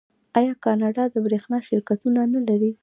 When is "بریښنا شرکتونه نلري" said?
1.25-2.71